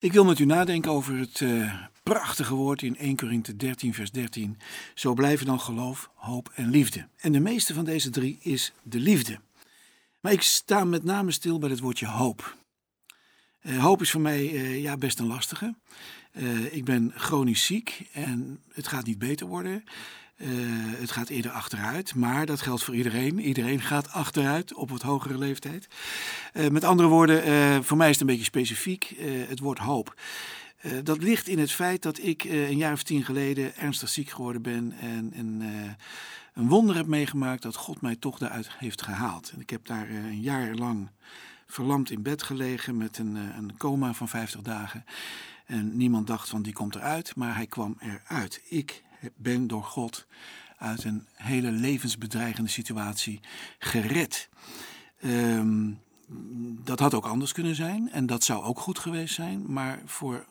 [0.00, 4.10] Ik wil met u nadenken over het uh, prachtige woord in 1 Korinthe 13, vers
[4.10, 4.58] 13.
[4.94, 7.08] Zo blijven dan geloof, hoop en liefde.
[7.16, 9.40] En de meeste van deze drie is de liefde.
[10.20, 12.56] Maar ik sta met name stil bij het woordje hoop.
[13.62, 15.74] Uh, hoop is voor mij uh, ja, best een lastige.
[16.70, 19.84] ik ben chronisch ziek en het gaat niet beter worden.
[20.42, 20.48] Uh,
[20.98, 23.40] het gaat eerder achteruit, maar dat geldt voor iedereen.
[23.40, 25.88] Iedereen gaat achteruit op wat hogere leeftijd.
[26.54, 29.16] Uh, met andere woorden, uh, voor mij is het een beetje specifiek,
[29.48, 30.14] het woord hoop.
[31.02, 34.62] dat ligt in het feit dat ik een jaar of tien geleden ernstig ziek geworden
[34.62, 35.62] ben en, en
[36.54, 39.52] een wonder heb meegemaakt dat God mij toch daaruit heeft gehaald.
[39.58, 41.08] Ik heb daar een jaar lang
[41.66, 45.04] verlamd in bed gelegen met een, een coma van 50 dagen.
[45.66, 48.62] En niemand dacht van die komt eruit, maar hij kwam eruit.
[48.68, 49.02] Ik
[49.36, 50.26] ben door God
[50.76, 53.40] uit een hele levensbedreigende situatie
[53.78, 54.48] gered.
[55.24, 56.00] Um,
[56.84, 60.46] dat had ook anders kunnen zijn en dat zou ook goed geweest zijn, maar voor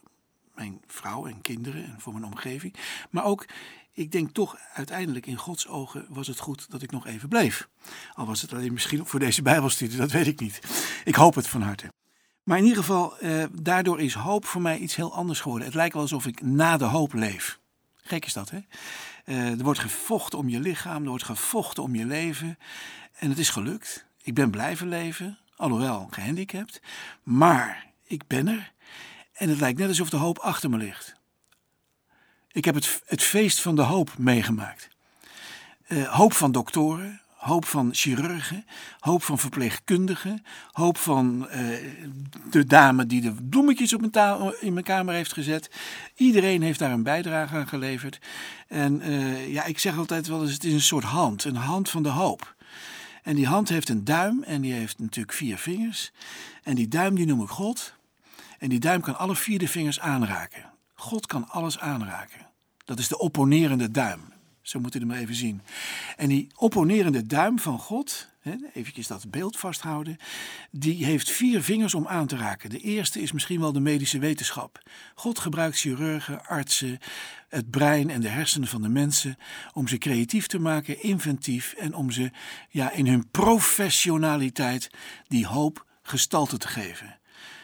[0.56, 2.76] mijn vrouw en kinderen en voor mijn omgeving.
[3.10, 3.46] Maar ook,
[3.92, 7.70] ik denk toch uiteindelijk in Gods ogen was het goed dat ik nog even bleef.
[8.14, 10.60] Al was het alleen misschien voor deze Bijbelstudie, dat weet ik niet.
[11.04, 11.92] Ik hoop het van harte.
[12.44, 15.68] Maar in ieder geval, eh, daardoor is hoop voor mij iets heel anders geworden.
[15.68, 17.59] Het lijkt wel alsof ik na de hoop leef.
[18.10, 18.60] Gek is dat, hè?
[19.26, 22.58] Uh, er wordt gevochten om je lichaam, er wordt gevochten om je leven.
[23.14, 24.06] En het is gelukt.
[24.22, 26.82] Ik ben blijven leven, alhoewel gehandicapt.
[27.24, 28.72] Maar ik ben er.
[29.34, 31.16] En het lijkt net alsof de hoop achter me ligt.
[32.52, 34.90] Ik heb het, het feest van de hoop meegemaakt.
[35.88, 38.66] Uh, hoop van doktoren, hoop van chirurgen,
[39.00, 41.56] hoop van verpleegkundigen, hoop van uh,
[42.50, 45.70] de dame die de bloemetjes op mijn in mijn kamer heeft gezet.
[46.16, 48.20] Iedereen heeft daar een bijdrage aan geleverd.
[48.68, 51.90] En uh, ja, ik zeg altijd wel eens, het is een soort hand, een hand
[51.90, 52.56] van de hoop.
[53.24, 56.12] En die hand heeft een duim en die heeft natuurlijk vier vingers.
[56.64, 57.94] En die duim die noem ik God.
[58.58, 60.66] En die duim kan alle vier de vingers aanraken.
[60.94, 62.48] God kan alles aanraken.
[62.86, 64.22] Dat is de opponerende duim.
[64.70, 65.62] Zo moet u hem maar even zien.
[66.18, 68.28] En die opponerende duim van God,
[68.74, 70.18] eventjes dat beeld vasthouden,
[70.72, 72.70] die heeft vier vingers om aan te raken.
[72.70, 74.82] De eerste is misschien wel de medische wetenschap.
[75.16, 77.00] God gebruikt chirurgen, artsen,
[77.48, 79.38] het brein en de hersenen van de mensen
[79.74, 82.32] om ze creatief te maken, inventief en om ze
[82.70, 84.90] ja, in hun professionaliteit
[85.28, 87.18] die hoop gestalte te geven.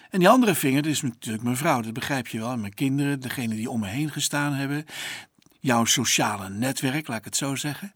[0.09, 2.51] En die andere vinger, dat is natuurlijk mijn vrouw, dat begrijp je wel.
[2.51, 4.85] En mijn kinderen, degene die om me heen gestaan hebben
[5.65, 7.93] jouw sociale netwerk, laat ik het zo zeggen.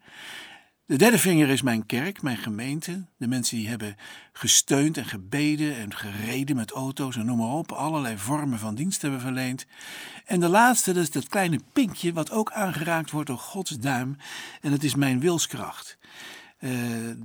[0.85, 3.05] De derde vinger is mijn kerk, mijn gemeente.
[3.17, 3.95] De mensen die hebben
[4.33, 7.71] gesteund en gebeden en gereden met auto's en noem maar op.
[7.71, 9.65] Allerlei vormen van dienst hebben verleend.
[10.25, 14.17] En de laatste, dat is dat kleine pinkje wat ook aangeraakt wordt door Gods duim.
[14.61, 15.97] En dat is mijn wilskracht.
[16.59, 16.71] Uh,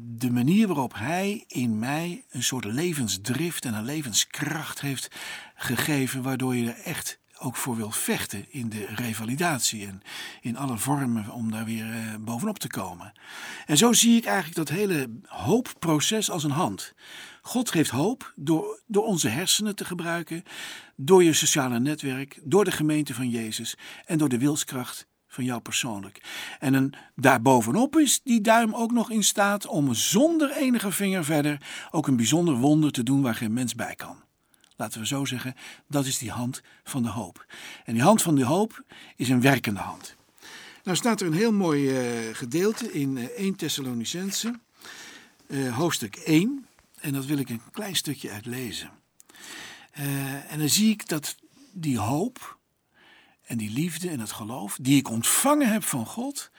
[0.02, 5.10] de manier waarop Hij in mij een soort levensdrift en een levenskracht heeft
[5.54, 10.02] gegeven, waardoor je er echt ook voor wil vechten in de revalidatie en
[10.40, 13.12] in alle vormen om daar weer eh, bovenop te komen.
[13.66, 16.94] En zo zie ik eigenlijk dat hele hoopproces als een hand.
[17.42, 20.44] God geeft hoop door, door onze hersenen te gebruiken,
[20.96, 25.60] door je sociale netwerk, door de gemeente van Jezus en door de wilskracht van jou
[25.60, 26.20] persoonlijk.
[26.58, 31.60] En een, daarbovenop is die duim ook nog in staat om zonder enige vinger verder
[31.90, 34.23] ook een bijzonder wonder te doen waar geen mens bij kan.
[34.76, 35.54] Laten we zo zeggen,
[35.86, 37.46] dat is die hand van de hoop.
[37.84, 38.84] En die hand van de hoop
[39.16, 40.14] is een werkende hand.
[40.84, 44.58] Nou staat er een heel mooi uh, gedeelte in uh, 1 Thessalonicense,
[45.46, 46.66] uh, hoofdstuk 1.
[47.00, 48.90] En dat wil ik een klein stukje uitlezen.
[50.48, 51.36] En dan zie ik dat
[51.72, 52.58] die hoop
[53.42, 56.50] en die liefde en het geloof, die ik ontvangen heb van God,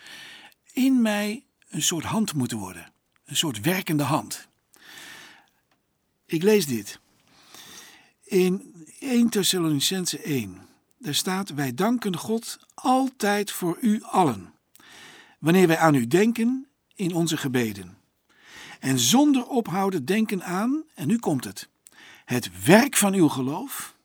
[0.73, 2.91] in mij een soort hand moeten worden.
[3.25, 4.47] Een soort werkende hand.
[6.25, 6.99] Ik lees dit.
[8.25, 14.53] In 1 Thessalonicense 1, daar staat: Wij danken God altijd voor u allen,
[15.39, 17.97] wanneer wij aan u denken in onze gebeden.
[18.79, 21.69] En zonder ophouden denken aan, en nu komt het,
[22.25, 23.95] het werk van uw geloof,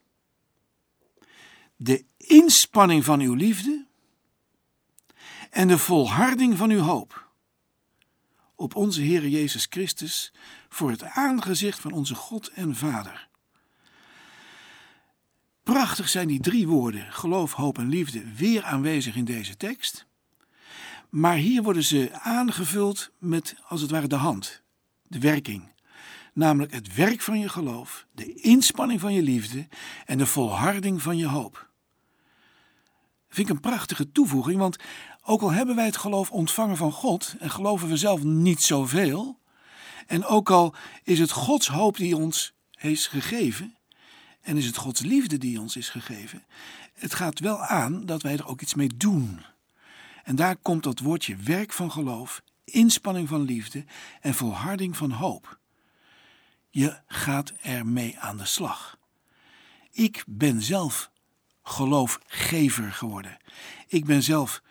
[1.76, 3.86] de inspanning van uw liefde
[5.50, 7.28] en de volharding van uw hoop
[8.54, 10.32] op onze Heer Jezus Christus
[10.68, 13.29] voor het aangezicht van onze God en Vader.
[15.70, 20.06] Prachtig zijn die drie woorden, geloof, hoop en liefde, weer aanwezig in deze tekst.
[21.08, 24.62] Maar hier worden ze aangevuld met, als het ware, de hand,
[25.02, 25.72] de werking.
[26.32, 29.68] Namelijk het werk van je geloof, de inspanning van je liefde
[30.06, 31.52] en de volharding van je hoop.
[33.26, 34.76] Dat vind ik een prachtige toevoeging, want
[35.22, 39.38] ook al hebben wij het geloof ontvangen van God en geloven we zelf niet zoveel,
[40.06, 43.74] en ook al is het Gods hoop die ons heeft gegeven,
[44.40, 46.44] en is het Gods liefde die ons is gegeven.
[46.92, 49.40] Het gaat wel aan dat wij er ook iets mee doen.
[50.24, 53.84] En daar komt dat woordje werk van geloof, inspanning van liefde
[54.20, 55.58] en volharding van hoop.
[56.70, 58.98] Je gaat ermee aan de slag.
[59.90, 61.10] Ik ben zelf
[61.62, 63.36] geloofgever geworden.
[63.86, 64.62] Ik ben zelf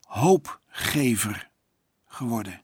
[0.00, 1.50] hoopgever
[2.06, 2.62] geworden.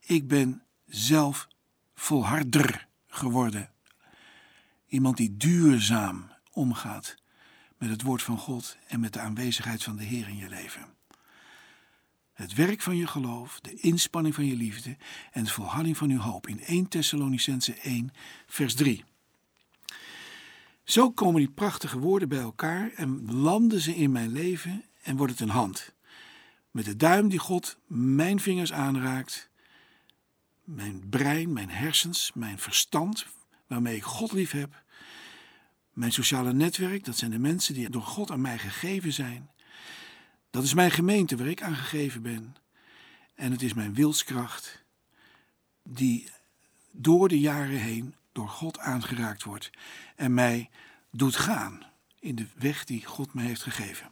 [0.00, 1.48] Ik ben zelf
[1.94, 3.70] volharder geworden.
[4.88, 7.16] Iemand die duurzaam omgaat
[7.78, 10.86] met het woord van God en met de aanwezigheid van de Heer in je leven.
[12.32, 14.96] Het werk van je geloof, de inspanning van je liefde
[15.32, 18.12] en de volharding van uw hoop in 1 Thessalonicense 1,
[18.46, 19.04] vers 3.
[20.84, 25.32] Zo komen die prachtige woorden bij elkaar en landen ze in mijn leven en wordt
[25.32, 25.94] het een hand.
[26.70, 29.50] Met de duim die God mijn vingers aanraakt,
[30.64, 33.26] mijn brein, mijn hersens, mijn verstand,
[33.68, 34.82] waarmee ik God lief heb,
[35.92, 39.50] mijn sociale netwerk, dat zijn de mensen die door God aan mij gegeven zijn.
[40.50, 42.56] Dat is mijn gemeente waar ik aan gegeven ben.
[43.34, 44.84] En het is mijn wilskracht
[45.82, 46.30] die
[46.90, 49.70] door de jaren heen door God aangeraakt wordt
[50.16, 50.70] en mij
[51.10, 51.82] doet gaan
[52.20, 54.10] in de weg die God mij heeft gegeven.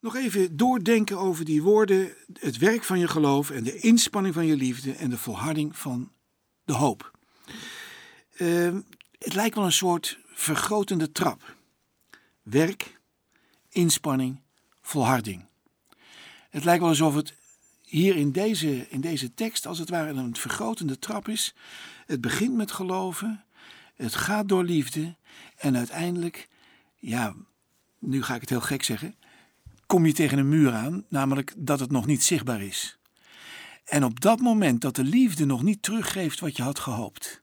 [0.00, 4.46] Nog even doordenken over die woorden, het werk van je geloof en de inspanning van
[4.46, 6.12] je liefde en de volharding van
[6.64, 7.10] de hoop.
[8.38, 8.76] Uh,
[9.18, 11.56] het lijkt wel een soort vergrotende trap.
[12.42, 13.00] Werk,
[13.68, 14.40] inspanning,
[14.82, 15.44] volharding.
[16.50, 17.34] Het lijkt wel alsof het
[17.82, 21.54] hier in deze, in deze tekst als het ware een vergrotende trap is.
[22.06, 23.44] Het begint met geloven,
[23.94, 25.16] het gaat door liefde
[25.56, 26.48] en uiteindelijk,
[26.98, 27.34] ja,
[27.98, 29.14] nu ga ik het heel gek zeggen,
[29.86, 32.98] kom je tegen een muur aan, namelijk dat het nog niet zichtbaar is.
[33.84, 37.41] En op dat moment dat de liefde nog niet teruggeeft wat je had gehoopt,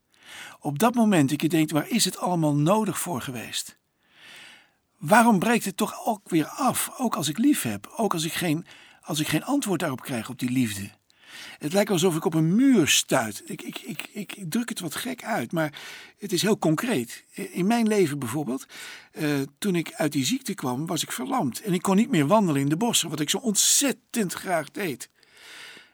[0.60, 3.78] op dat moment dat je denkt, waar is het allemaal nodig voor geweest?
[4.98, 8.34] Waarom breekt het toch ook weer af, ook als ik lief heb, ook als ik
[8.34, 8.66] geen,
[9.02, 10.90] als ik geen antwoord daarop krijg op die liefde?
[11.58, 13.42] Het lijkt alsof ik op een muur stuit.
[13.46, 15.74] Ik, ik, ik, ik druk het wat gek uit, maar
[16.18, 17.24] het is heel concreet.
[17.32, 18.66] In mijn leven bijvoorbeeld,
[19.14, 21.62] uh, toen ik uit die ziekte kwam, was ik verlamd.
[21.62, 25.10] En ik kon niet meer wandelen in de bossen, wat ik zo ontzettend graag deed.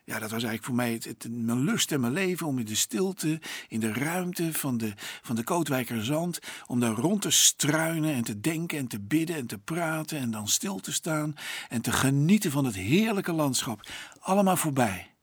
[0.06, 2.76] Ja, dat was eigenlijk voor mij het, mijn lust en mijn leven om in de
[2.76, 8.14] stilte, in de ruimte van de, van de Kootwijker Zand, om daar rond te struinen
[8.14, 11.36] en te denken en te bidden en te praten en dan stil te staan
[11.70, 13.90] en te genieten van het heerlijke landschap.
[14.20, 15.14] Allemaal voorbij.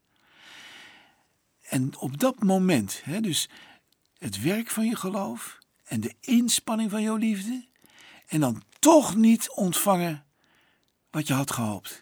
[1.69, 3.49] En op dat moment, hè, dus
[4.19, 7.67] het werk van je geloof en de inspanning van jouw liefde,
[8.27, 10.25] en dan toch niet ontvangen
[11.11, 12.02] wat je had gehoopt.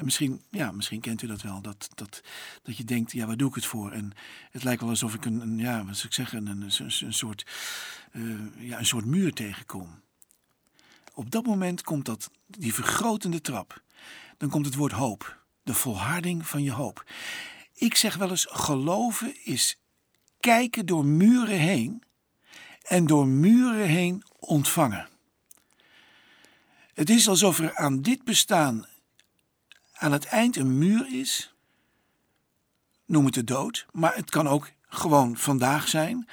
[0.00, 2.22] En misschien, ja, misschien kent u dat wel, dat, dat,
[2.62, 3.92] dat je denkt, ja, waar doe ik het voor?
[3.92, 4.12] En
[4.50, 7.46] het lijkt wel alsof ik een, ja, wat zou ik zeggen, een, een, een soort,
[8.12, 10.00] uh, ja, een soort muur tegenkom.
[11.14, 13.82] Op dat moment komt dat, die vergrotende trap.
[14.36, 17.04] Dan komt het woord hoop, de volharding van je hoop.
[17.74, 19.78] Ik zeg wel eens: geloven is
[20.38, 22.02] kijken door muren heen
[22.82, 25.08] en door muren heen ontvangen.
[26.94, 28.88] Het is alsof er aan dit bestaan
[30.00, 31.54] aan het eind een muur is.
[33.06, 36.28] Noem het de dood, maar het kan ook gewoon vandaag zijn.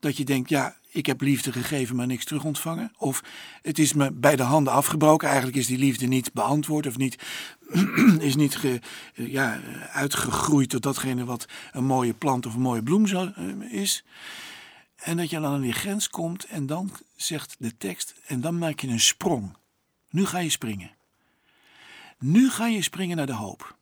[0.00, 2.92] Dat je denkt, ja, ik heb liefde gegeven, maar niks terug ontvangen.
[2.96, 3.22] Of
[3.62, 5.26] het is me bij de handen afgebroken.
[5.28, 7.22] Eigenlijk is die liefde niet beantwoord of niet,
[8.18, 8.58] is niet
[9.14, 9.60] ja,
[9.92, 13.26] uitgegroeid tot datgene wat een mooie plant of een mooie bloem eh,
[13.70, 14.04] is.
[14.96, 18.58] En dat je dan aan die grens komt en dan zegt de tekst, en dan
[18.58, 19.56] maak je een sprong.
[20.10, 20.96] Nu ga je springen.
[22.18, 23.76] Nu ga je springen naar de hoop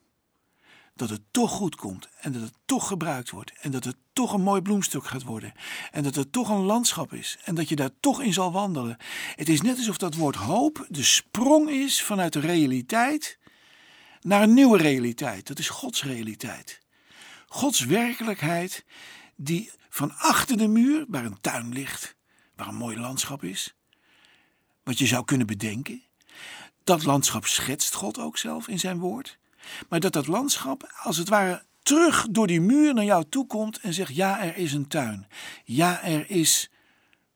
[0.96, 4.32] dat het toch goed komt en dat het toch gebruikt wordt en dat het toch
[4.32, 5.52] een mooi bloemstuk gaat worden
[5.90, 8.96] en dat het toch een landschap is en dat je daar toch in zal wandelen.
[9.34, 13.38] Het is net alsof dat woord hoop de sprong is vanuit de realiteit
[14.20, 15.46] naar een nieuwe realiteit.
[15.46, 16.80] Dat is Gods realiteit.
[17.46, 18.84] Gods werkelijkheid
[19.36, 22.16] die van achter de muur, waar een tuin ligt,
[22.54, 23.74] waar een mooi landschap is,
[24.82, 26.05] wat je zou kunnen bedenken.
[26.86, 29.38] Dat landschap schetst God ook zelf in zijn woord.
[29.88, 33.78] Maar dat dat landschap als het ware terug door die muur naar jou toe komt
[33.80, 35.26] en zegt: Ja, er is een tuin.
[35.64, 36.70] Ja, er is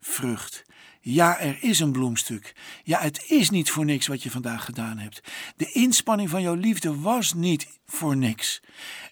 [0.01, 0.65] vrucht.
[1.01, 2.55] Ja, er is een bloemstuk.
[2.85, 5.21] Ja, het is niet voor niks wat je vandaag gedaan hebt.
[5.57, 8.61] De inspanning van jouw liefde was niet voor niks.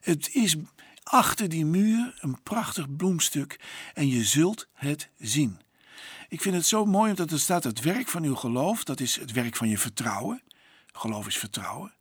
[0.00, 0.56] Het is
[1.02, 3.60] achter die muur een prachtig bloemstuk
[3.94, 5.60] en je zult het zien.
[6.28, 9.16] Ik vind het zo mooi omdat er staat het werk van uw geloof, dat is
[9.16, 10.42] het werk van je vertrouwen.
[10.86, 11.94] Geloof is vertrouwen.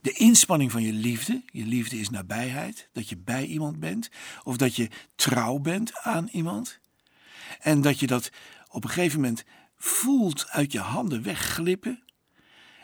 [0.00, 4.10] De inspanning van je liefde, je liefde is nabijheid, dat je bij iemand bent
[4.42, 6.78] of dat je trouw bent aan iemand.
[7.60, 8.30] En dat je dat
[8.68, 9.44] op een gegeven moment
[9.76, 12.02] voelt uit je handen wegglippen.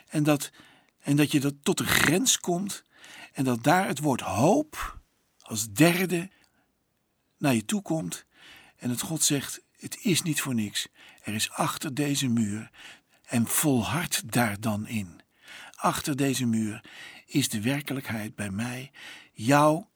[0.08, 0.50] En dat,
[0.98, 2.84] en dat je dat tot een grens komt.
[3.32, 5.00] En dat daar het woord hoop
[5.42, 6.30] als derde
[7.38, 8.26] naar je toe komt.
[8.76, 10.88] En dat God zegt: Het is niet voor niks.
[11.22, 12.70] Er is achter deze muur.
[13.24, 15.20] En volhard daar dan in.
[15.74, 16.84] Achter deze muur
[17.26, 18.90] is de werkelijkheid bij mij.
[19.32, 19.90] Jouw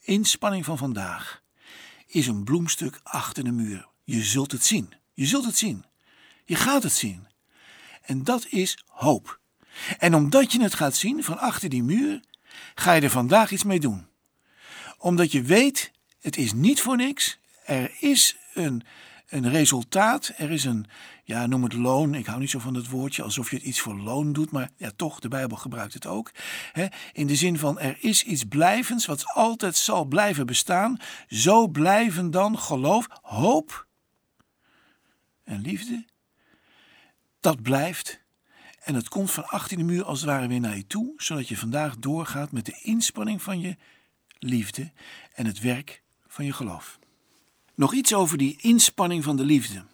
[0.00, 1.42] inspanning van vandaag
[2.06, 3.88] is een bloemstuk achter de muur.
[4.04, 4.94] Je zult het zien.
[5.14, 5.84] Je zult het zien.
[6.44, 7.26] Je gaat het zien.
[8.02, 9.40] En dat is hoop.
[9.98, 12.20] En omdat je het gaat zien van achter die muur,
[12.74, 14.06] ga je er vandaag iets mee doen.
[14.98, 17.38] Omdat je weet, het is niet voor niks.
[17.64, 18.82] Er is een,
[19.26, 20.32] een resultaat.
[20.36, 20.86] Er is een,
[21.24, 22.14] ja, noem het loon.
[22.14, 24.70] Ik hou niet zo van het woordje alsof je het iets voor loon doet, maar
[24.76, 26.30] ja, toch, de Bijbel gebruikt het ook.
[27.12, 30.98] in de zin van er is iets blijvends wat altijd zal blijven bestaan.
[31.28, 33.86] Zo blijven dan geloof, hoop
[35.44, 36.04] en liefde.
[37.40, 38.24] Dat blijft.
[38.82, 41.48] En het komt van achter de muur als het ware weer naar je toe, zodat
[41.48, 43.76] je vandaag doorgaat met de inspanning van je
[44.38, 44.92] liefde
[45.34, 46.98] en het werk van je geloof.
[47.76, 49.84] Nog iets over die inspanning van de liefde.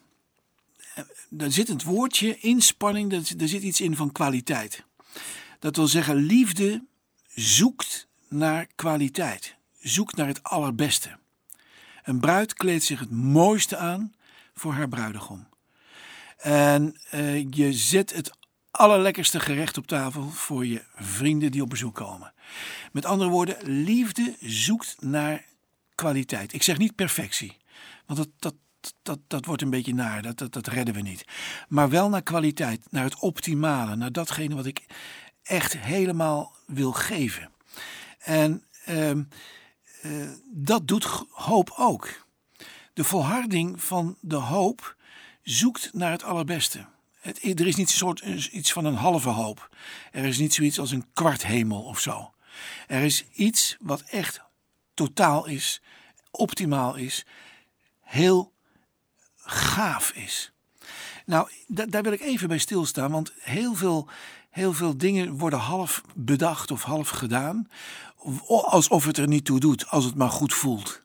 [1.29, 4.85] Daar zit het woordje inspanning, er zit iets in van kwaliteit.
[5.59, 6.85] Dat wil zeggen, liefde
[7.35, 11.19] zoekt naar kwaliteit, zoekt naar het allerbeste.
[12.03, 14.15] Een bruid kleedt zich het mooiste aan
[14.55, 15.47] voor haar bruidegom.
[16.37, 18.31] En uh, je zet het
[18.71, 22.33] allerlekkerste gerecht op tafel voor je vrienden die op bezoek komen.
[22.93, 25.45] Met andere woorden, liefde zoekt naar
[25.95, 26.53] kwaliteit.
[26.53, 27.57] Ik zeg niet perfectie,
[28.07, 28.55] want dat, dat,
[29.03, 31.25] dat, dat wordt een beetje naar, dat, dat, dat redden we niet.
[31.69, 34.87] Maar wel naar kwaliteit, naar het optimale, naar datgene wat ik
[35.43, 37.51] echt helemaal wil geven.
[38.19, 42.27] En uh, uh, dat doet hoop ook.
[42.93, 44.97] De volharding van de hoop
[45.43, 46.87] zoekt naar het allerbeste.
[47.23, 49.69] Er is niet een soort, iets van een halve hoop.
[50.13, 52.33] Er is niet zoiets als een kwart hemel of zo.
[52.87, 54.41] Er is iets wat echt
[54.95, 55.83] totaal is,
[56.31, 57.27] optimaal is,
[58.13, 58.53] heel
[59.37, 60.53] gaaf is.
[61.27, 64.09] Nou, daar wil ik even bij stilstaan, want heel veel,
[64.51, 67.69] heel veel dingen worden half bedacht of half gedaan,
[68.47, 71.03] alsof het er niet toe doet, als het maar goed voelt.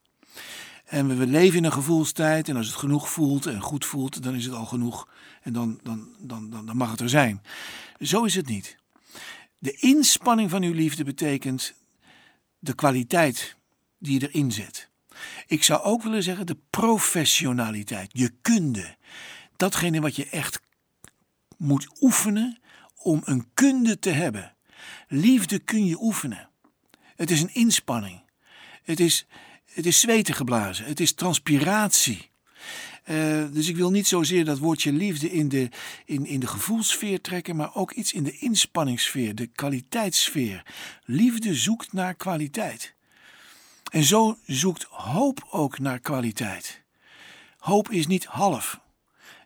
[0.85, 4.35] En we leven in een gevoelstijd en als het genoeg voelt en goed voelt, dan
[4.35, 5.07] is het al genoeg
[5.41, 7.43] en dan, dan, dan, dan, dan mag het er zijn.
[7.99, 8.77] Zo is het niet.
[9.57, 11.73] De inspanning van uw liefde betekent
[12.59, 13.55] de kwaliteit
[13.97, 14.89] die je erin zet.
[15.47, 18.95] Ik zou ook willen zeggen de professionaliteit, je kunde.
[19.55, 20.59] Datgene wat je echt
[21.57, 22.59] moet oefenen
[22.97, 24.55] om een kunde te hebben.
[25.07, 26.49] Liefde kun je oefenen.
[27.15, 28.21] Het is een inspanning.
[28.83, 29.25] Het is,
[29.65, 30.85] het is zweten geblazen.
[30.85, 32.29] Het is transpiratie.
[33.09, 35.69] Uh, dus ik wil niet zozeer dat woordje liefde in de,
[36.05, 40.65] in, in de gevoelsfeer trekken, maar ook iets in de inspanningssfeer, de kwaliteitssfeer.
[41.03, 42.95] Liefde zoekt naar kwaliteit.
[43.89, 46.83] En zo zoekt hoop ook naar kwaliteit.
[47.57, 48.79] Hoop is niet half,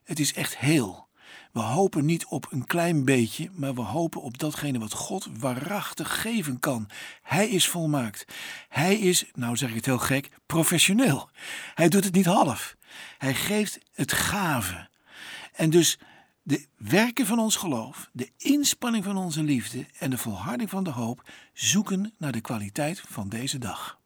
[0.03, 1.09] het is echt heel.
[1.51, 6.21] We hopen niet op een klein beetje, maar we hopen op datgene wat God waarachtig
[6.21, 6.89] geven kan.
[7.21, 8.25] Hij is volmaakt.
[8.69, 11.29] Hij is, nou zeg ik het heel gek, professioneel.
[11.73, 12.75] Hij doet het niet half.
[13.17, 14.89] Hij geeft het gave.
[15.53, 15.99] En dus
[16.43, 20.89] de werken van ons geloof, de inspanning van onze liefde en de volharding van de
[20.89, 24.00] hoop zoeken naar de kwaliteit van deze dag.